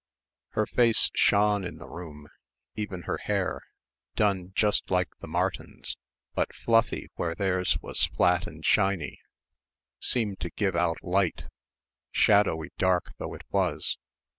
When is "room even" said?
1.85-3.03